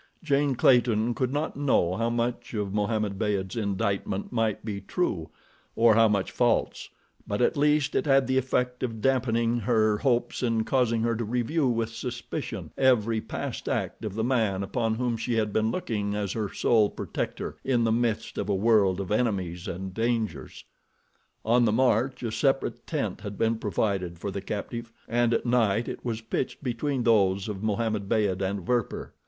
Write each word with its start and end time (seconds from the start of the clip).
Jane 0.23 0.55
Clayton 0.55 1.13
could 1.13 1.31
not 1.31 1.55
know 1.55 1.95
how 1.95 2.09
much 2.09 2.55
of 2.55 2.73
Mohammed 2.73 3.19
Beyd's 3.19 3.55
indictment 3.55 4.31
might 4.31 4.65
be 4.65 4.81
true, 4.81 5.29
or 5.75 5.93
how 5.93 6.07
much 6.07 6.31
false; 6.31 6.89
but 7.27 7.39
at 7.39 7.55
least 7.55 7.93
it 7.93 8.07
had 8.07 8.25
the 8.25 8.39
effect 8.39 8.81
of 8.81 8.99
dampening 8.99 9.59
her 9.59 9.99
hopes 9.99 10.41
and 10.41 10.65
causing 10.65 11.03
her 11.03 11.15
to 11.15 11.23
review 11.23 11.67
with 11.67 11.91
suspicion 11.91 12.71
every 12.79 13.21
past 13.21 13.69
act 13.69 14.03
of 14.03 14.15
the 14.15 14.23
man 14.23 14.63
upon 14.63 14.95
whom 14.95 15.17
she 15.17 15.35
had 15.35 15.53
been 15.53 15.69
looking 15.69 16.15
as 16.15 16.31
her 16.31 16.51
sole 16.51 16.89
protector 16.89 17.57
in 17.63 17.83
the 17.83 17.91
midst 17.91 18.39
of 18.39 18.49
a 18.49 18.55
world 18.55 18.99
of 18.99 19.11
enemies 19.11 19.67
and 19.67 19.93
dangers. 19.93 20.63
On 21.45 21.63
the 21.65 21.71
march 21.71 22.23
a 22.23 22.31
separate 22.31 22.87
tent 22.87 23.21
had 23.21 23.37
been 23.37 23.59
provided 23.59 24.17
for 24.17 24.31
the 24.31 24.41
captive, 24.41 24.91
and 25.07 25.31
at 25.31 25.45
night 25.45 25.87
it 25.87 26.03
was 26.03 26.21
pitched 26.21 26.63
between 26.63 27.03
those 27.03 27.47
of 27.47 27.61
Mohammed 27.61 28.09
Beyd 28.09 28.41
and 28.41 28.65
Werper. 28.67 29.13